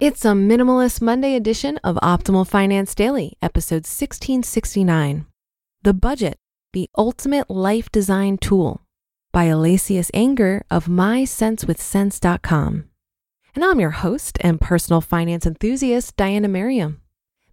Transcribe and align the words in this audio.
It's 0.00 0.24
a 0.24 0.32
minimalist 0.32 1.00
Monday 1.00 1.36
edition 1.36 1.78
of 1.84 1.94
Optimal 2.02 2.48
Finance 2.48 2.96
Daily, 2.96 3.38
episode 3.40 3.86
1669. 3.86 5.24
The 5.82 5.94
Budget, 5.94 6.36
the 6.72 6.90
Ultimate 6.98 7.48
Life 7.48 7.92
Design 7.92 8.36
Tool 8.38 8.80
by 9.32 9.44
Alacias 9.46 10.10
Enger 10.10 10.62
of 10.68 10.86
MySenseWithCents.com. 10.86 12.84
And 13.54 13.64
I'm 13.64 13.78
your 13.78 13.90
host 13.90 14.36
and 14.40 14.60
personal 14.60 15.00
finance 15.00 15.46
enthusiast, 15.46 16.16
Diana 16.16 16.48
Merriam. 16.48 17.00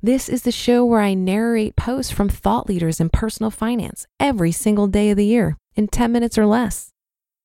This 0.01 0.27
is 0.27 0.41
the 0.41 0.51
show 0.51 0.83
where 0.83 1.01
I 1.01 1.13
narrate 1.13 1.75
posts 1.75 2.11
from 2.11 2.27
thought 2.27 2.67
leaders 2.67 2.99
in 2.99 3.11
personal 3.11 3.51
finance 3.51 4.07
every 4.19 4.51
single 4.51 4.87
day 4.87 5.11
of 5.11 5.17
the 5.17 5.27
year 5.27 5.57
in 5.75 5.87
10 5.87 6.11
minutes 6.11 6.39
or 6.39 6.47
less. 6.47 6.91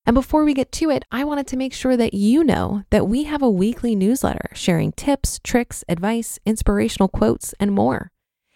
And 0.07 0.15
before 0.15 0.45
we 0.45 0.55
get 0.55 0.71
to 0.73 0.91
it, 0.91 1.05
I 1.11 1.25
wanted 1.25 1.49
to 1.49 1.57
make 1.57 1.73
sure 1.73 1.97
that 1.97 2.15
you 2.15 2.45
know 2.45 2.85
that 2.91 3.09
we 3.09 3.25
have 3.25 3.43
a 3.43 3.51
weekly 3.51 3.97
newsletter 3.97 4.51
sharing 4.55 4.93
tips, 4.93 5.41
tricks, 5.43 5.83
advice, 5.89 6.39
inspirational 6.47 7.09
quotes, 7.09 7.55
and 7.59 7.73
more. 7.73 8.13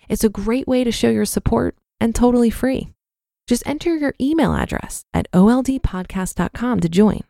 It's 0.08 0.22
a 0.22 0.28
great 0.28 0.68
way 0.68 0.84
to 0.84 0.92
show 0.92 1.10
your 1.10 1.24
support 1.24 1.76
and 2.00 2.14
totally 2.14 2.50
free. 2.50 2.94
Just 3.48 3.66
enter 3.66 3.96
your 3.96 4.14
email 4.20 4.54
address 4.54 5.04
at 5.12 5.30
oldpodcast.com 5.32 6.80
to 6.80 6.88
join. 6.88 7.22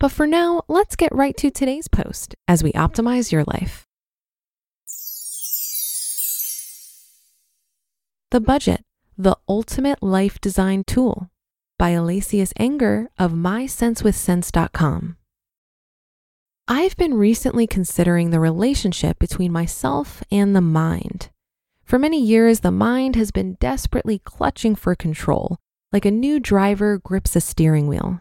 But 0.00 0.12
for 0.12 0.26
now, 0.26 0.62
let's 0.66 0.96
get 0.96 1.14
right 1.14 1.36
to 1.36 1.50
today's 1.50 1.88
post 1.88 2.34
as 2.48 2.64
we 2.64 2.72
optimize 2.72 3.32
your 3.32 3.44
life. 3.44 3.86
The 8.30 8.40
Budget, 8.40 8.82
the 9.18 9.36
Ultimate 9.46 10.02
Life 10.02 10.40
Design 10.40 10.84
Tool 10.86 11.28
by 11.82 11.90
Alacias 11.90 12.52
Enger 12.60 13.08
of 13.18 13.32
MySenseWithCents.com. 13.32 15.16
I've 16.68 16.96
been 16.96 17.14
recently 17.14 17.66
considering 17.66 18.30
the 18.30 18.38
relationship 18.38 19.18
between 19.18 19.50
myself 19.50 20.22
and 20.30 20.54
the 20.54 20.60
mind. 20.60 21.30
For 21.82 21.98
many 21.98 22.22
years, 22.22 22.60
the 22.60 22.70
mind 22.70 23.16
has 23.16 23.32
been 23.32 23.54
desperately 23.54 24.20
clutching 24.20 24.76
for 24.76 24.94
control, 24.94 25.58
like 25.90 26.04
a 26.04 26.12
new 26.12 26.38
driver 26.38 26.98
grips 26.98 27.34
a 27.34 27.40
steering 27.40 27.88
wheel. 27.88 28.20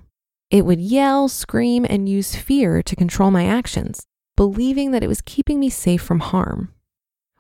It 0.50 0.66
would 0.66 0.82
yell, 0.82 1.28
scream, 1.28 1.86
and 1.88 2.10
use 2.10 2.36
fear 2.36 2.82
to 2.82 2.96
control 2.96 3.30
my 3.30 3.46
actions, 3.46 4.08
believing 4.36 4.90
that 4.90 5.04
it 5.04 5.08
was 5.08 5.22
keeping 5.22 5.60
me 5.60 5.70
safe 5.70 6.02
from 6.02 6.22
harm. 6.22 6.74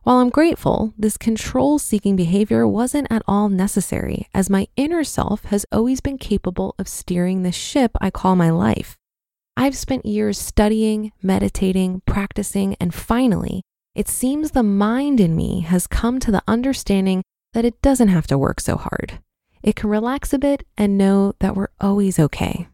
While 0.03 0.17
I'm 0.17 0.31
grateful, 0.31 0.95
this 0.97 1.15
control 1.15 1.77
seeking 1.77 2.15
behavior 2.15 2.67
wasn't 2.67 3.05
at 3.11 3.21
all 3.27 3.49
necessary, 3.49 4.27
as 4.33 4.49
my 4.49 4.67
inner 4.75 5.03
self 5.03 5.43
has 5.45 5.63
always 5.71 6.01
been 6.01 6.17
capable 6.17 6.73
of 6.79 6.87
steering 6.87 7.43
the 7.43 7.51
ship 7.51 7.91
I 8.01 8.09
call 8.09 8.35
my 8.35 8.49
life. 8.49 8.97
I've 9.55 9.77
spent 9.77 10.07
years 10.07 10.39
studying, 10.39 11.11
meditating, 11.21 12.01
practicing, 12.07 12.75
and 12.79 12.95
finally, 12.95 13.61
it 13.93 14.07
seems 14.07 14.51
the 14.51 14.63
mind 14.63 15.19
in 15.19 15.35
me 15.35 15.59
has 15.61 15.85
come 15.85 16.19
to 16.21 16.31
the 16.31 16.41
understanding 16.47 17.21
that 17.53 17.65
it 17.65 17.79
doesn't 17.83 18.07
have 18.07 18.25
to 18.27 18.39
work 18.39 18.59
so 18.59 18.77
hard. 18.77 19.19
It 19.61 19.75
can 19.75 19.91
relax 19.91 20.33
a 20.33 20.39
bit 20.39 20.65
and 20.79 20.97
know 20.97 21.33
that 21.41 21.55
we're 21.55 21.67
always 21.79 22.17
okay. 22.17 22.67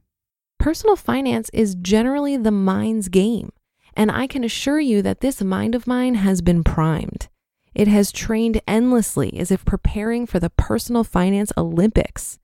Personal 0.60 0.96
finance 0.96 1.50
is 1.52 1.76
generally 1.76 2.38
the 2.38 2.52
mind's 2.52 3.10
game. 3.10 3.52
And 3.98 4.12
I 4.12 4.28
can 4.28 4.44
assure 4.44 4.80
you 4.80 5.02
that 5.02 5.22
this 5.22 5.42
mind 5.42 5.74
of 5.74 5.88
mine 5.88 6.16
has 6.16 6.42
been 6.42 6.64
primed. 6.64 7.30
It 7.74 7.88
has 7.88 8.12
trained 8.12 8.62
endlessly 8.68 9.38
as 9.40 9.50
if 9.50 9.66
preparing 9.66 10.28
for 10.28 10.40
the 10.40 10.52
personal 10.52 11.04
finance 11.04 11.52
Olympics. 11.58 12.38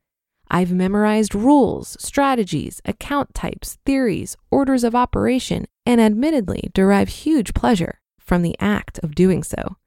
I've 0.49 0.71
memorized 0.71 1.35
rules, 1.35 1.95
strategies, 1.99 2.81
account 2.85 3.35
types, 3.35 3.77
theories, 3.85 4.35
orders 4.49 4.83
of 4.83 4.95
operation, 4.95 5.67
and 5.85 6.01
admittedly 6.01 6.71
derive 6.73 7.09
huge 7.09 7.53
pleasure 7.53 8.01
from 8.19 8.41
the 8.41 8.55
act 8.59 8.99
of 9.03 9.13
doing 9.13 9.43
so. 9.43 9.77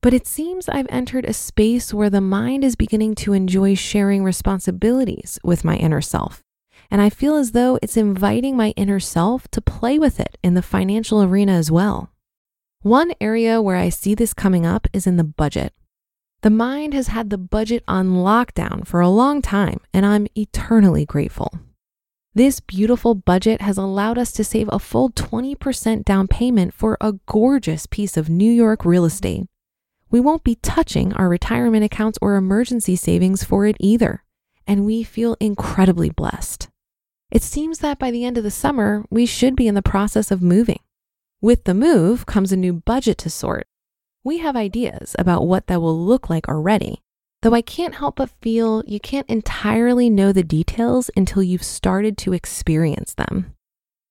But 0.00 0.14
it 0.14 0.26
seems 0.26 0.70
I've 0.70 0.86
entered 0.88 1.26
a 1.26 1.34
space 1.34 1.92
where 1.92 2.08
the 2.08 2.22
mind 2.22 2.64
is 2.64 2.76
beginning 2.76 3.14
to 3.16 3.34
enjoy 3.34 3.74
sharing 3.74 4.24
responsibilities 4.24 5.38
with 5.44 5.64
my 5.64 5.76
inner 5.76 6.00
self. 6.00 6.42
And 6.90 7.00
I 7.00 7.08
feel 7.08 7.36
as 7.36 7.52
though 7.52 7.78
it's 7.82 7.96
inviting 7.96 8.56
my 8.56 8.70
inner 8.76 9.00
self 9.00 9.48
to 9.48 9.60
play 9.60 9.98
with 9.98 10.18
it 10.18 10.36
in 10.42 10.54
the 10.54 10.62
financial 10.62 11.22
arena 11.22 11.52
as 11.52 11.70
well. 11.70 12.10
One 12.82 13.12
area 13.20 13.60
where 13.60 13.76
I 13.76 13.90
see 13.90 14.14
this 14.14 14.32
coming 14.32 14.64
up 14.64 14.88
is 14.92 15.06
in 15.06 15.16
the 15.16 15.24
budget. 15.24 15.74
The 16.42 16.50
mind 16.50 16.94
has 16.94 17.08
had 17.08 17.28
the 17.28 17.36
budget 17.36 17.84
on 17.86 18.08
lockdown 18.08 18.86
for 18.86 19.00
a 19.00 19.10
long 19.10 19.42
time, 19.42 19.80
and 19.92 20.06
I'm 20.06 20.26
eternally 20.34 21.04
grateful. 21.04 21.52
This 22.34 22.60
beautiful 22.60 23.14
budget 23.14 23.60
has 23.60 23.76
allowed 23.76 24.16
us 24.16 24.32
to 24.32 24.44
save 24.44 24.70
a 24.72 24.78
full 24.78 25.10
20% 25.10 26.04
down 26.04 26.28
payment 26.28 26.72
for 26.72 26.96
a 26.98 27.18
gorgeous 27.26 27.84
piece 27.84 28.16
of 28.16 28.30
New 28.30 28.50
York 28.50 28.86
real 28.86 29.04
estate. 29.04 29.44
We 30.10 30.18
won't 30.18 30.42
be 30.42 30.54
touching 30.54 31.12
our 31.12 31.28
retirement 31.28 31.84
accounts 31.84 32.18
or 32.22 32.36
emergency 32.36 32.96
savings 32.96 33.44
for 33.44 33.66
it 33.66 33.76
either, 33.78 34.24
and 34.66 34.86
we 34.86 35.02
feel 35.02 35.36
incredibly 35.40 36.08
blessed. 36.08 36.69
It 37.30 37.42
seems 37.42 37.78
that 37.78 37.98
by 37.98 38.10
the 38.10 38.24
end 38.24 38.36
of 38.38 38.44
the 38.44 38.50
summer, 38.50 39.04
we 39.08 39.24
should 39.24 39.54
be 39.54 39.68
in 39.68 39.74
the 39.74 39.82
process 39.82 40.30
of 40.30 40.42
moving. 40.42 40.80
With 41.40 41.64
the 41.64 41.74
move 41.74 42.26
comes 42.26 42.52
a 42.52 42.56
new 42.56 42.72
budget 42.72 43.18
to 43.18 43.30
sort. 43.30 43.66
We 44.24 44.38
have 44.38 44.56
ideas 44.56 45.16
about 45.18 45.46
what 45.46 45.68
that 45.68 45.80
will 45.80 45.98
look 45.98 46.28
like 46.28 46.48
already, 46.48 47.00
though 47.42 47.54
I 47.54 47.62
can't 47.62 47.94
help 47.94 48.16
but 48.16 48.30
feel 48.42 48.82
you 48.86 49.00
can't 49.00 49.28
entirely 49.30 50.10
know 50.10 50.32
the 50.32 50.42
details 50.42 51.10
until 51.16 51.42
you've 51.42 51.62
started 51.62 52.18
to 52.18 52.32
experience 52.32 53.14
them. 53.14 53.54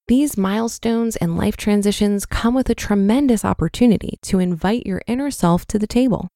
These 0.07 0.37
milestones 0.37 1.15
and 1.17 1.37
life 1.37 1.55
transitions 1.55 2.25
come 2.25 2.55
with 2.55 2.69
a 2.69 2.75
tremendous 2.75 3.45
opportunity 3.45 4.17
to 4.23 4.39
invite 4.39 4.87
your 4.87 5.03
inner 5.05 5.29
self 5.29 5.67
to 5.67 5.77
the 5.77 5.85
table. 5.85 6.29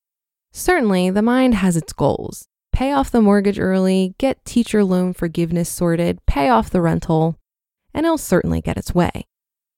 Certainly, 0.51 1.09
the 1.09 1.23
mind 1.23 1.55
has 1.55 1.75
its 1.75 1.93
goals, 1.93 2.45
pay 2.73 2.91
off 2.91 3.11
the 3.11 3.21
mortgage 3.21 3.59
early, 3.59 4.15
get 4.17 4.43
teacher 4.43 4.83
loan 4.83 5.13
forgiveness 5.13 5.69
sorted, 5.69 6.19
pay 6.25 6.49
off 6.49 6.69
the 6.69 6.81
rental, 6.81 7.37
and 7.93 8.05
it'll 8.05 8.17
certainly 8.17 8.59
get 8.59 8.77
its 8.77 8.93
way. 8.93 9.25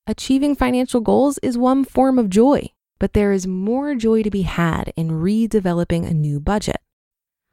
Achieving 0.08 0.56
financial 0.56 1.02
goals 1.02 1.38
is 1.40 1.58
one 1.58 1.84
form 1.84 2.18
of 2.18 2.30
joy, 2.30 2.70
but 2.98 3.14
there 3.14 3.32
is 3.32 3.46
more 3.46 3.94
joy 3.96 4.24
to 4.24 4.32
be 4.32 4.44
had 4.44 4.94
in 4.96 5.10
redeveloping 5.10 6.08
a 6.08 6.14
new 6.14 6.40
budget. 6.40 6.78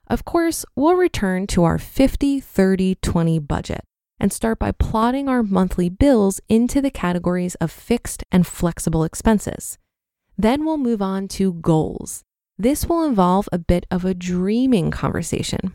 Of 0.07 0.25
course, 0.25 0.65
we'll 0.77 0.95
return 0.95 1.47
to 1.49 1.65
our 1.65 1.79
50 1.79 2.41
30 2.41 2.95
20 2.97 3.39
budget 3.41 3.85
and 4.21 4.33
start 4.33 4.59
by 4.59 4.71
plotting 4.71 5.29
our 5.29 5.43
monthly 5.43 5.89
bills 5.89 6.41
into 6.49 6.81
the 6.81 6.91
categories 6.91 7.57
of 7.57 7.73
fixed 7.73 8.23
and 8.31 8.47
flexible 8.47 9.03
expenses. 9.03 9.79
Then 10.39 10.65
we'll 10.65 10.79
move 10.79 11.03
on 11.03 11.27
to 11.29 11.55
goals, 11.55 12.23
this 12.59 12.87
will 12.87 13.05
involve 13.05 13.49
a 13.53 13.59
bit 13.59 13.87
of 13.91 14.05
a 14.05 14.15
dreaming 14.15 14.91
conversation. 14.91 15.73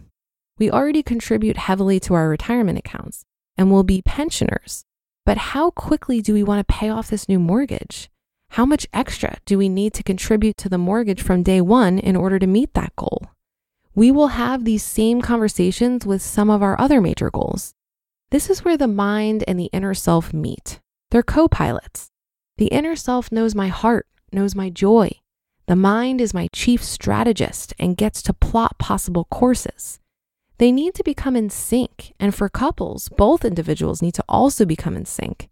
We 0.58 0.72
already 0.72 1.04
contribute 1.04 1.58
heavily 1.58 2.00
to 2.02 2.14
our 2.14 2.30
retirement 2.30 2.80
accounts 2.80 3.24
and 3.58 3.72
will 3.72 3.84
be 3.84 4.02
pensioners. 4.02 4.84
But 5.26 5.38
how 5.38 5.72
quickly 5.72 6.22
do 6.22 6.34
we 6.34 6.44
want 6.44 6.66
to 6.66 6.74
pay 6.74 6.90
off 6.90 7.10
this 7.10 7.28
new 7.28 7.40
mortgage? 7.40 8.10
How 8.52 8.66
much 8.66 8.88
extra 8.94 9.38
do 9.46 9.58
we 9.58 9.70
need 9.70 9.94
to 9.96 10.04
contribute 10.04 10.58
to 10.58 10.70
the 10.70 10.78
mortgage 10.78 11.22
from 11.22 11.44
day 11.44 11.62
one 11.62 12.00
in 12.00 12.16
order 12.16 12.40
to 12.40 12.48
meet 12.48 12.74
that 12.74 12.96
goal? 12.96 13.28
we 13.98 14.12
will 14.12 14.28
have 14.28 14.64
these 14.64 14.84
same 14.84 15.24
conversations 15.24 16.06
with 16.06 16.22
some 16.22 16.52
of 16.52 16.62
our 16.62 16.80
other 16.80 17.02
major 17.02 17.32
goals. 17.32 17.74
This 18.30 18.48
is 18.48 18.64
where 18.64 18.78
the 18.78 18.88
mind 18.88 19.44
and 19.48 19.60
the 19.60 19.72
inner 19.74 19.96
self 19.96 20.32
meet. 20.32 20.80
They're 21.10 21.24
co 21.24 21.48
pilots. 21.48 22.12
The 22.58 22.68
inner 22.68 22.96
self 22.96 23.32
knows 23.32 23.56
my 23.56 23.70
heart, 23.70 24.06
knows 24.32 24.54
my 24.54 24.70
joy. 24.70 25.10
The 25.68 25.76
mind 25.76 26.22
is 26.22 26.34
my 26.34 26.48
chief 26.54 26.82
strategist 26.82 27.74
and 27.78 27.98
gets 27.98 28.22
to 28.22 28.34
plot 28.34 28.78
possible 28.80 29.26
courses. 29.26 30.00
They 30.60 30.72
need 30.72 30.94
to 30.94 31.04
become 31.04 31.36
in 31.36 31.50
sync, 31.50 32.14
and 32.22 32.34
for 32.34 32.48
couples, 32.48 33.10
both 33.10 33.44
individuals 33.44 34.02
need 34.02 34.14
to 34.14 34.24
also 34.30 34.66
become 34.66 34.96
in 34.96 35.04
sync. 35.04 35.50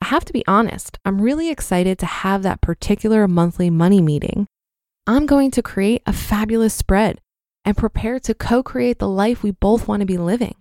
I 0.00 0.06
have 0.06 0.24
to 0.24 0.32
be 0.32 0.42
honest, 0.46 0.98
I'm 1.04 1.20
really 1.20 1.50
excited 1.50 1.98
to 1.98 2.06
have 2.06 2.42
that 2.42 2.62
particular 2.62 3.28
monthly 3.28 3.68
money 3.68 4.00
meeting. 4.00 4.46
I'm 5.06 5.26
going 5.26 5.50
to 5.50 5.62
create 5.62 6.02
a 6.06 6.14
fabulous 6.14 6.72
spread 6.72 7.20
and 7.62 7.76
prepare 7.76 8.18
to 8.20 8.32
co 8.32 8.62
create 8.62 8.98
the 8.98 9.08
life 9.08 9.42
we 9.42 9.50
both 9.50 9.86
want 9.86 10.00
to 10.00 10.06
be 10.06 10.16
living. 10.16 10.54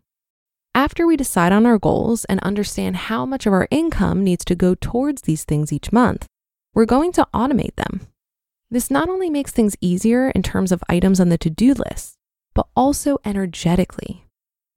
After 0.75 1.07
we 1.07 1.15
decide 1.15 1.53
on 1.53 1.65
our 1.65 1.79
goals 1.79 2.25
and 2.25 2.41
understand 2.41 2.97
how 2.97 3.25
much 3.25 3.45
of 3.45 3.53
our 3.53 3.69
income 3.71 4.25
needs 4.25 4.43
to 4.43 4.55
go 4.55 4.75
towards 4.75 5.21
these 5.21 5.45
things 5.45 5.71
each 5.71 5.93
month, 5.93 6.25
we're 6.73 6.85
going 6.85 7.13
to 7.13 7.27
automate 7.33 7.75
them. 7.77 8.09
This 8.71 8.91
not 8.91 9.09
only 9.09 9.29
makes 9.29 9.51
things 9.51 9.75
easier 9.81 10.29
in 10.29 10.43
terms 10.43 10.71
of 10.71 10.83
items 10.87 11.19
on 11.19 11.29
the 11.29 11.37
to 11.39 11.49
do 11.49 11.73
list, 11.73 12.17
but 12.53 12.67
also 12.75 13.17
energetically. 13.25 14.27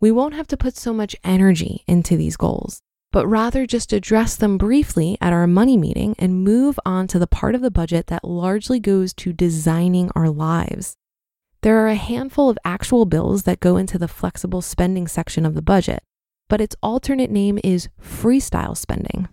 We 0.00 0.10
won't 0.10 0.34
have 0.34 0.48
to 0.48 0.56
put 0.56 0.76
so 0.76 0.94
much 0.94 1.14
energy 1.22 1.84
into 1.86 2.16
these 2.16 2.38
goals, 2.38 2.80
but 3.12 3.26
rather 3.26 3.66
just 3.66 3.92
address 3.92 4.34
them 4.34 4.56
briefly 4.56 5.18
at 5.20 5.34
our 5.34 5.46
money 5.46 5.76
meeting 5.76 6.14
and 6.18 6.42
move 6.42 6.80
on 6.86 7.06
to 7.08 7.18
the 7.18 7.26
part 7.26 7.54
of 7.54 7.60
the 7.60 7.70
budget 7.70 8.06
that 8.06 8.24
largely 8.24 8.80
goes 8.80 9.12
to 9.14 9.32
designing 9.32 10.10
our 10.14 10.30
lives. 10.30 10.96
There 11.60 11.78
are 11.84 11.88
a 11.88 11.94
handful 11.94 12.48
of 12.48 12.58
actual 12.64 13.04
bills 13.04 13.42
that 13.42 13.60
go 13.60 13.76
into 13.76 13.98
the 13.98 14.08
flexible 14.08 14.62
spending 14.62 15.06
section 15.06 15.44
of 15.44 15.54
the 15.54 15.62
budget, 15.62 16.02
but 16.48 16.60
its 16.60 16.74
alternate 16.82 17.30
name 17.30 17.58
is 17.62 17.88
freestyle 18.00 18.76
spending. 18.76 19.28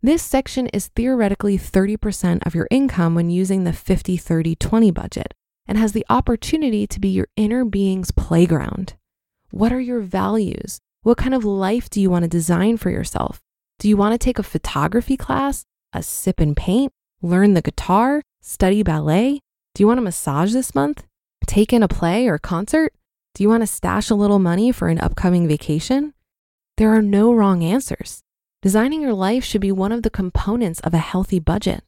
This 0.00 0.22
section 0.22 0.68
is 0.68 0.88
theoretically 0.94 1.58
30% 1.58 2.46
of 2.46 2.54
your 2.54 2.68
income 2.70 3.16
when 3.16 3.30
using 3.30 3.64
the 3.64 3.72
50 3.72 4.16
30 4.16 4.54
20 4.54 4.90
budget 4.92 5.34
and 5.66 5.76
has 5.76 5.92
the 5.92 6.06
opportunity 6.08 6.86
to 6.86 7.00
be 7.00 7.08
your 7.08 7.26
inner 7.36 7.64
being's 7.64 8.12
playground. 8.12 8.94
What 9.50 9.72
are 9.72 9.80
your 9.80 10.00
values? 10.00 10.78
What 11.02 11.18
kind 11.18 11.34
of 11.34 11.44
life 11.44 11.90
do 11.90 12.00
you 12.00 12.10
want 12.10 12.22
to 12.22 12.28
design 12.28 12.76
for 12.76 12.90
yourself? 12.90 13.40
Do 13.80 13.88
you 13.88 13.96
want 13.96 14.12
to 14.12 14.24
take 14.24 14.38
a 14.38 14.44
photography 14.44 15.16
class, 15.16 15.64
a 15.92 16.02
sip 16.02 16.38
and 16.38 16.56
paint, 16.56 16.92
learn 17.20 17.54
the 17.54 17.62
guitar, 17.62 18.22
study 18.40 18.84
ballet? 18.84 19.40
Do 19.74 19.82
you 19.82 19.88
want 19.88 19.98
a 19.98 20.02
massage 20.02 20.52
this 20.52 20.74
month? 20.74 21.04
take 21.48 21.72
in 21.72 21.82
a 21.82 21.88
play 21.88 22.28
or 22.28 22.38
concert? 22.38 22.92
Do 23.34 23.42
you 23.42 23.48
want 23.48 23.62
to 23.62 23.66
stash 23.66 24.10
a 24.10 24.14
little 24.14 24.38
money 24.38 24.70
for 24.70 24.88
an 24.88 25.00
upcoming 25.00 25.48
vacation? 25.48 26.14
There 26.76 26.94
are 26.94 27.02
no 27.02 27.32
wrong 27.32 27.64
answers. 27.64 28.22
Designing 28.60 29.00
your 29.00 29.14
life 29.14 29.44
should 29.44 29.60
be 29.60 29.70
one 29.70 29.92
of 29.92 30.02
the 30.02 30.10
components 30.10 30.80
of 30.80 30.92
a 30.92 30.98
healthy 30.98 31.38
budget. 31.38 31.84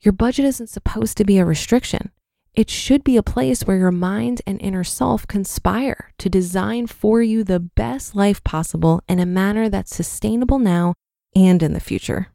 Your 0.00 0.12
budget 0.12 0.44
isn't 0.44 0.68
supposed 0.68 1.16
to 1.16 1.24
be 1.24 1.38
a 1.38 1.46
restriction. 1.46 2.10
It 2.52 2.68
should 2.68 3.02
be 3.02 3.16
a 3.16 3.22
place 3.22 3.62
where 3.62 3.78
your 3.78 3.90
mind 3.90 4.42
and 4.46 4.60
inner 4.60 4.84
self 4.84 5.26
conspire 5.26 6.12
to 6.18 6.28
design 6.28 6.88
for 6.88 7.22
you 7.22 7.42
the 7.42 7.58
best 7.58 8.14
life 8.14 8.44
possible 8.44 9.02
in 9.08 9.18
a 9.18 9.24
manner 9.24 9.70
that's 9.70 9.96
sustainable 9.96 10.58
now 10.58 10.92
and 11.34 11.62
in 11.62 11.72
the 11.72 11.80
future. 11.80 12.28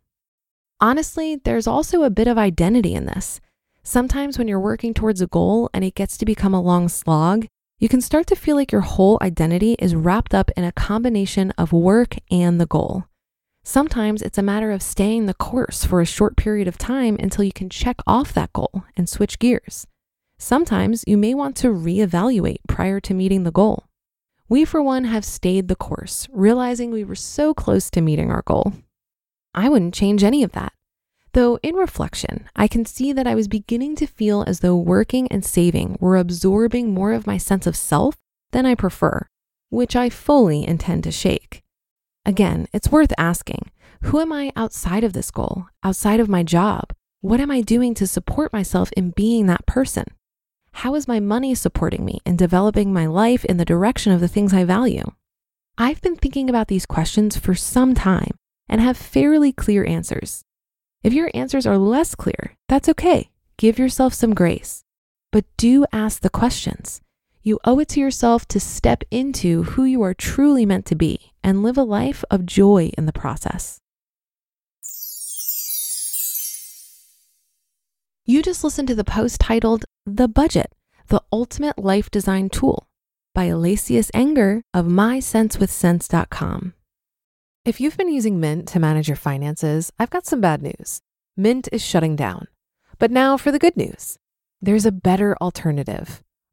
Honestly, 0.82 1.36
there's 1.36 1.68
also 1.68 2.02
a 2.02 2.10
bit 2.10 2.28
of 2.28 2.40
identity 2.40 2.96
in 2.96 3.06
this. 3.06 3.40
Sometimes 3.84 4.40
when 4.40 4.48
you're 4.48 4.60
working 4.60 4.96
towards 4.96 5.22
a 5.22 5.28
goal 5.28 5.70
and 5.76 5.84
it 5.84 5.94
gets 5.94 6.18
to 6.18 6.26
become 6.26 6.56
a 6.56 6.62
long 6.62 6.90
slog, 6.90 7.46
you 7.78 7.88
can 7.88 8.02
start 8.02 8.26
to 8.28 8.36
feel 8.36 8.56
like 8.56 8.72
your 8.72 8.82
whole 8.82 9.20
identity 9.22 9.76
is 9.78 9.94
wrapped 9.94 10.34
up 10.34 10.50
in 10.58 10.64
a 10.64 10.72
combination 10.72 11.52
of 11.52 11.72
work 11.72 12.16
and 12.32 12.60
the 12.60 12.66
goal. 12.66 13.06
Sometimes 13.64 14.22
it's 14.22 14.38
a 14.38 14.44
matter 14.44 14.72
of 14.72 14.82
staying 14.82 15.26
the 15.26 15.34
course 15.34 15.84
for 15.84 16.02
a 16.02 16.06
short 16.06 16.36
period 16.36 16.68
of 16.68 16.78
time 16.78 17.18
until 17.20 17.44
you 17.44 17.52
can 17.52 17.70
check 17.70 17.98
off 18.08 18.34
that 18.34 18.54
goal 18.54 18.84
and 18.98 19.08
switch 19.08 19.40
gears. 19.40 19.86
Sometimes 20.38 21.04
you 21.06 21.18
may 21.18 21.34
want 21.34 21.56
to 21.58 21.68
reevaluate 21.68 22.60
prior 22.68 23.00
to 23.02 23.14
meeting 23.14 23.44
the 23.44 23.52
goal. 23.52 23.86
We, 24.48 24.66
for 24.66 24.82
one, 24.82 25.04
have 25.04 25.24
stayed 25.24 25.68
the 25.68 25.76
course, 25.76 26.28
realizing 26.32 26.90
we 26.90 27.04
were 27.04 27.16
so 27.16 27.54
close 27.54 27.90
to 27.92 28.02
meeting 28.02 28.32
our 28.32 28.42
goal. 28.42 28.74
I 29.54 29.70
wouldn't 29.70 29.94
change 29.94 30.24
any 30.24 30.42
of 30.42 30.54
that. 30.54 30.74
Though 31.34 31.60
in 31.62 31.76
reflection, 31.76 32.50
I 32.56 32.68
can 32.68 32.86
see 32.86 33.14
that 33.14 33.28
I 33.28 33.36
was 33.36 33.48
beginning 33.48 33.96
to 33.98 34.08
feel 34.08 34.44
as 34.48 34.62
though 34.62 34.76
working 34.76 35.28
and 35.28 35.46
saving 35.46 35.98
were 36.00 36.18
absorbing 36.18 36.94
more 36.94 37.14
of 37.14 37.28
my 37.28 37.38
sense 37.38 37.68
of 37.68 37.76
self 37.76 38.16
than 38.52 38.66
I 38.66 38.74
prefer, 38.74 39.28
which 39.70 39.96
I 39.96 40.10
fully 40.10 40.66
intend 40.66 41.04
to 41.04 41.12
shake. 41.12 41.62
Again, 42.30 42.68
it's 42.72 42.92
worth 42.92 43.12
asking 43.18 43.72
who 44.04 44.20
am 44.20 44.32
I 44.32 44.52
outside 44.56 45.04
of 45.04 45.14
this 45.14 45.32
goal, 45.32 45.66
outside 45.82 46.20
of 46.20 46.30
my 46.30 46.44
job? 46.44 46.94
What 47.22 47.40
am 47.40 47.50
I 47.50 47.62
doing 47.62 47.96
to 47.96 48.06
support 48.06 48.54
myself 48.54 48.92
in 48.92 49.10
being 49.10 49.48
that 49.48 49.66
person? 49.66 50.04
How 50.74 50.94
is 50.94 51.08
my 51.08 51.20
money 51.20 51.56
supporting 51.56 52.06
me 52.06 52.20
in 52.28 52.36
developing 52.36 52.94
my 52.94 53.08
life 53.08 53.44
in 53.46 53.58
the 53.58 53.66
direction 53.66 54.12
of 54.12 54.22
the 54.22 54.28
things 54.28 54.54
I 54.54 54.64
value? 54.64 55.12
I've 55.76 56.04
been 56.04 56.16
thinking 56.16 56.52
about 56.52 56.68
these 56.68 56.86
questions 56.86 57.36
for 57.36 57.56
some 57.56 57.96
time 57.96 58.38
and 58.70 58.80
have 58.80 58.96
fairly 58.96 59.52
clear 59.52 59.84
answers. 59.84 60.44
If 61.02 61.14
your 61.14 61.32
answers 61.34 61.66
are 61.66 61.80
less 61.80 62.14
clear, 62.14 62.56
that's 62.68 62.90
okay. 62.90 63.32
Give 63.58 63.80
yourself 63.80 64.14
some 64.14 64.36
grace. 64.36 64.84
But 65.32 65.46
do 65.58 65.84
ask 65.92 66.22
the 66.22 66.30
questions. 66.30 67.02
You 67.42 67.60
owe 67.64 67.80
it 67.80 67.88
to 67.90 68.00
yourself 68.00 68.46
to 68.50 68.60
step 68.60 69.04
into 69.12 69.64
who 69.64 69.86
you 69.86 70.02
are 70.02 70.14
truly 70.14 70.66
meant 70.66 70.86
to 70.88 70.96
be 70.96 71.32
and 71.42 71.64
live 71.64 71.78
a 71.78 71.84
life 71.84 72.24
of 72.30 72.46
joy 72.46 72.92
in 72.98 73.06
the 73.06 73.14
process. 73.14 73.80
You 78.26 78.44
just 78.44 78.64
listened 78.64 78.90
to 78.90 78.96
the 78.96 79.04
post 79.04 79.40
titled 79.40 79.86
The 80.06 80.28
Budget, 80.28 80.74
the 81.08 81.24
Ultimate 81.32 81.80
Life 81.80 82.12
Design 82.12 82.50
Tool 82.50 82.88
by 83.34 83.48
Alacias 83.48 84.12
Enger 84.12 84.62
of 84.74 84.86
MySenseWithCents.com. 84.86 86.74
If 87.66 87.80
you've 87.80 87.98
been 87.98 88.14
using 88.14 88.40
Mint 88.40 88.68
to 88.70 88.80
manage 88.80 89.08
your 89.08 89.18
finances, 89.18 89.92
I've 89.98 90.10
got 90.10 90.26
some 90.26 90.42
bad 90.42 90.62
news. 90.62 91.02
Mint 91.38 91.70
is 91.72 91.82
shutting 91.82 92.16
down. 92.16 92.48
But 92.98 93.12
now 93.12 93.38
for 93.38 93.52
the 93.52 93.60
good 93.60 93.78
news 93.78 94.18
there's 94.62 94.86
a 94.86 94.92
better 94.92 95.38
alternative. 95.42 96.22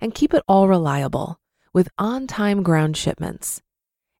And 0.00 0.14
keep 0.14 0.32
it 0.32 0.42
all 0.48 0.68
reliable 0.68 1.38
with 1.72 1.88
on 1.98 2.26
time 2.26 2.62
ground 2.62 2.96
shipments. 2.96 3.62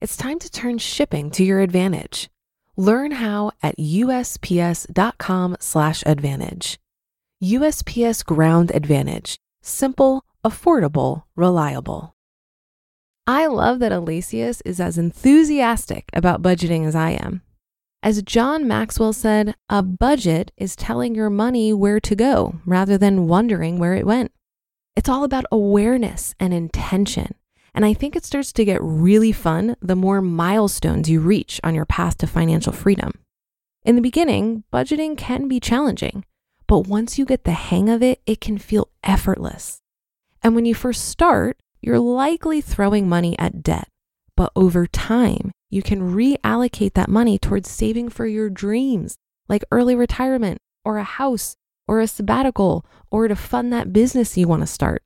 It's 0.00 0.16
time 0.16 0.38
to 0.38 0.50
turn 0.50 0.78
shipping 0.78 1.30
to 1.32 1.44
your 1.44 1.60
advantage. 1.60 2.30
Learn 2.76 3.12
how 3.12 3.52
at 3.62 3.78
usps.com/advantage. 3.78 6.78
USPS 7.42 8.22
Ground 8.22 8.70
Advantage: 8.74 9.38
simple, 9.62 10.24
affordable, 10.44 11.24
reliable. 11.36 12.14
I 13.26 13.46
love 13.46 13.78
that 13.78 13.92
Alacias 13.92 14.60
is 14.64 14.80
as 14.80 14.98
enthusiastic 14.98 16.10
about 16.12 16.42
budgeting 16.42 16.86
as 16.86 16.94
I 16.94 17.10
am. 17.10 17.42
As 18.02 18.22
John 18.22 18.66
Maxwell 18.66 19.12
said, 19.12 19.54
a 19.68 19.82
budget 19.82 20.52
is 20.56 20.74
telling 20.74 21.14
your 21.14 21.30
money 21.30 21.72
where 21.72 22.00
to 22.00 22.16
go 22.16 22.54
rather 22.64 22.96
than 22.96 23.28
wondering 23.28 23.78
where 23.78 23.94
it 23.94 24.06
went. 24.06 24.32
It's 24.96 25.08
all 25.08 25.24
about 25.24 25.44
awareness 25.52 26.34
and 26.40 26.52
intention. 26.52 27.34
And 27.74 27.84
I 27.84 27.94
think 27.94 28.16
it 28.16 28.24
starts 28.24 28.52
to 28.54 28.64
get 28.64 28.82
really 28.82 29.32
fun 29.32 29.76
the 29.80 29.96
more 29.96 30.20
milestones 30.20 31.08
you 31.08 31.20
reach 31.20 31.60
on 31.62 31.74
your 31.74 31.84
path 31.84 32.18
to 32.18 32.26
financial 32.26 32.72
freedom. 32.72 33.12
In 33.84 33.94
the 33.96 34.02
beginning, 34.02 34.64
budgeting 34.72 35.16
can 35.16 35.48
be 35.48 35.60
challenging, 35.60 36.24
but 36.66 36.86
once 36.86 37.18
you 37.18 37.24
get 37.24 37.44
the 37.44 37.52
hang 37.52 37.88
of 37.88 38.02
it, 38.02 38.20
it 38.26 38.40
can 38.40 38.58
feel 38.58 38.88
effortless. 39.04 39.80
And 40.42 40.54
when 40.54 40.64
you 40.64 40.74
first 40.74 41.08
start, 41.08 41.56
you're 41.80 42.00
likely 42.00 42.60
throwing 42.60 43.08
money 43.08 43.38
at 43.38 43.62
debt. 43.62 43.88
But 44.36 44.52
over 44.56 44.86
time, 44.86 45.52
you 45.70 45.82
can 45.82 46.14
reallocate 46.14 46.94
that 46.94 47.08
money 47.08 47.38
towards 47.38 47.70
saving 47.70 48.08
for 48.08 48.26
your 48.26 48.50
dreams, 48.50 49.16
like 49.48 49.64
early 49.70 49.94
retirement 49.94 50.58
or 50.84 50.98
a 50.98 51.04
house 51.04 51.56
or 51.90 51.98
a 51.98 52.06
sabbatical 52.06 52.86
or 53.10 53.26
to 53.26 53.34
fund 53.34 53.72
that 53.72 53.92
business 53.92 54.38
you 54.38 54.46
want 54.46 54.62
to 54.62 54.66
start. 54.66 55.02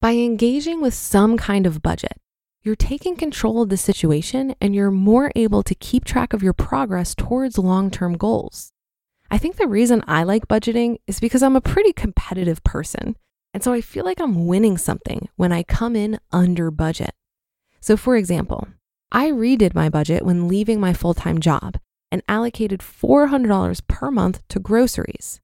By 0.00 0.12
engaging 0.12 0.80
with 0.80 0.94
some 0.94 1.36
kind 1.36 1.66
of 1.66 1.82
budget, 1.82 2.16
you're 2.62 2.76
taking 2.76 3.14
control 3.14 3.60
of 3.60 3.68
the 3.68 3.76
situation 3.76 4.54
and 4.58 4.74
you're 4.74 4.90
more 4.90 5.30
able 5.36 5.62
to 5.62 5.74
keep 5.74 6.06
track 6.06 6.32
of 6.32 6.42
your 6.42 6.54
progress 6.54 7.14
towards 7.14 7.58
long 7.58 7.90
term 7.90 8.16
goals. 8.16 8.72
I 9.30 9.36
think 9.36 9.56
the 9.56 9.68
reason 9.68 10.02
I 10.06 10.22
like 10.22 10.48
budgeting 10.48 10.96
is 11.06 11.20
because 11.20 11.42
I'm 11.42 11.56
a 11.56 11.60
pretty 11.60 11.92
competitive 11.92 12.64
person. 12.64 13.16
And 13.52 13.62
so 13.62 13.74
I 13.74 13.82
feel 13.82 14.06
like 14.06 14.18
I'm 14.18 14.46
winning 14.46 14.78
something 14.78 15.28
when 15.36 15.52
I 15.52 15.62
come 15.62 15.94
in 15.94 16.18
under 16.32 16.70
budget. 16.70 17.12
So, 17.80 17.98
for 17.98 18.16
example, 18.16 18.66
I 19.12 19.30
redid 19.30 19.74
my 19.74 19.90
budget 19.90 20.24
when 20.24 20.48
leaving 20.48 20.80
my 20.80 20.94
full 20.94 21.12
time 21.12 21.38
job 21.38 21.76
and 22.10 22.22
allocated 22.28 22.80
$400 22.80 23.86
per 23.86 24.10
month 24.10 24.40
to 24.48 24.58
groceries. 24.58 25.42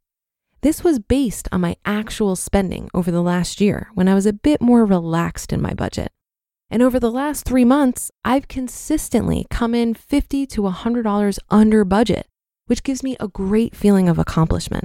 This 0.63 0.85
was 0.85 0.99
based 0.99 1.49
on 1.51 1.63
my 1.63 1.77
actual 1.87 2.37
spending 2.37 2.91
over 2.93 3.11
the 3.11 3.23
last 3.23 3.63
year 3.63 3.89
when 3.95 4.09
I 4.09 4.15
was 4.15 4.27
a 4.27 4.33
bit 4.33 4.61
more 4.61 4.85
relaxed 4.85 5.55
in 5.55 5.63
my 5.63 5.73
budget. 5.73 6.13
And 6.69 6.83
over 6.83 7.01
the 7.01 7.11
last 7.11 7.47
three 7.47 7.65
months, 7.65 8.11
I've 8.27 8.47
consistently 8.47 9.47
come 9.49 9.75
in 9.75 9.95
50 9.95 10.47
to 10.49 10.63
$100 10.63 11.39
under 11.49 11.85
budget, 11.87 12.27
which 12.67 12.83
gives 12.83 13.03
me 13.03 13.17
a 13.19 13.27
great 13.27 13.75
feeling 13.75 14.07
of 14.07 14.19
accomplishment. 14.19 14.85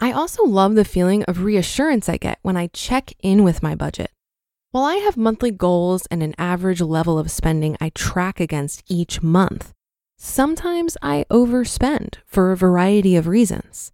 I 0.00 0.12
also 0.12 0.44
love 0.44 0.76
the 0.76 0.84
feeling 0.84 1.24
of 1.24 1.44
reassurance 1.44 2.08
I 2.08 2.16
get 2.16 2.38
when 2.40 2.56
I 2.56 2.68
check 2.68 3.12
in 3.22 3.44
with 3.44 3.62
my 3.62 3.74
budget. 3.74 4.10
While 4.70 4.84
I 4.84 4.96
have 4.96 5.18
monthly 5.18 5.50
goals 5.50 6.06
and 6.10 6.22
an 6.22 6.34
average 6.38 6.80
level 6.80 7.18
of 7.18 7.30
spending 7.30 7.76
I 7.82 7.90
track 7.90 8.40
against 8.40 8.82
each 8.88 9.20
month, 9.22 9.72
sometimes 10.16 10.96
I 11.02 11.26
overspend 11.30 12.14
for 12.24 12.50
a 12.50 12.56
variety 12.56 13.14
of 13.14 13.26
reasons 13.26 13.92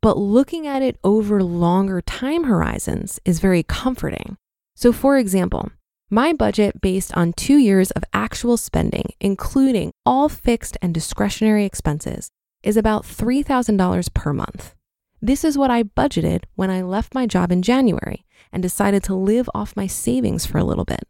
but 0.00 0.16
looking 0.16 0.66
at 0.66 0.82
it 0.82 0.98
over 1.02 1.42
longer 1.42 2.00
time 2.00 2.44
horizons 2.44 3.18
is 3.24 3.40
very 3.40 3.62
comforting. 3.62 4.36
So, 4.74 4.92
for 4.92 5.18
example, 5.18 5.70
my 6.10 6.32
budget 6.32 6.80
based 6.80 7.14
on 7.16 7.32
two 7.34 7.58
years 7.58 7.90
of 7.90 8.04
actual 8.12 8.56
spending, 8.56 9.10
including 9.20 9.92
all 10.06 10.28
fixed 10.28 10.76
and 10.80 10.94
discretionary 10.94 11.64
expenses, 11.64 12.30
is 12.62 12.76
about 12.76 13.04
$3,000 13.04 14.14
per 14.14 14.32
month. 14.32 14.74
This 15.20 15.44
is 15.44 15.58
what 15.58 15.70
I 15.70 15.82
budgeted 15.82 16.44
when 16.54 16.70
I 16.70 16.82
left 16.82 17.14
my 17.14 17.26
job 17.26 17.50
in 17.50 17.62
January 17.62 18.24
and 18.52 18.62
decided 18.62 19.02
to 19.04 19.14
live 19.14 19.50
off 19.54 19.76
my 19.76 19.86
savings 19.86 20.46
for 20.46 20.58
a 20.58 20.64
little 20.64 20.84
bit. 20.84 21.02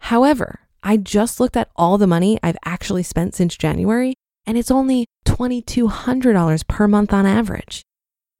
However, 0.00 0.60
I 0.82 0.96
just 0.96 1.38
looked 1.38 1.56
at 1.56 1.70
all 1.76 1.98
the 1.98 2.06
money 2.06 2.38
I've 2.42 2.56
actually 2.64 3.04
spent 3.04 3.34
since 3.34 3.56
January, 3.56 4.14
and 4.46 4.58
it's 4.58 4.70
only 4.70 5.06
$2,200 5.26 6.66
per 6.66 6.88
month 6.88 7.12
on 7.12 7.26
average. 7.26 7.82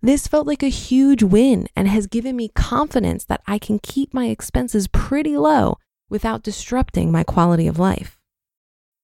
This 0.04 0.26
felt 0.26 0.48
like 0.48 0.64
a 0.64 0.68
huge 0.68 1.22
win 1.22 1.68
and 1.76 1.86
has 1.86 2.08
given 2.08 2.34
me 2.34 2.48
confidence 2.48 3.24
that 3.26 3.40
I 3.46 3.60
can 3.60 3.78
keep 3.78 4.12
my 4.12 4.26
expenses 4.26 4.88
pretty 4.88 5.36
low 5.36 5.78
without 6.10 6.42
disrupting 6.42 7.12
my 7.12 7.22
quality 7.22 7.68
of 7.68 7.78
life. 7.78 8.18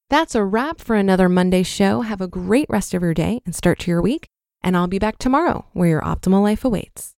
That's 0.09 0.35
a 0.35 0.43
wrap 0.43 0.81
for 0.81 0.97
another 0.97 1.29
Monday 1.29 1.63
show. 1.63 2.01
Have 2.01 2.19
a 2.19 2.27
great 2.27 2.69
rest 2.69 2.93
of 2.93 3.01
your 3.01 3.13
day 3.13 3.41
and 3.45 3.55
start 3.55 3.79
to 3.79 3.91
your 3.91 4.01
week. 4.01 4.27
And 4.61 4.75
I'll 4.75 4.87
be 4.87 4.99
back 4.99 5.17
tomorrow 5.19 5.65
where 5.71 5.87
your 5.87 6.01
optimal 6.01 6.43
life 6.43 6.65
awaits. 6.65 7.15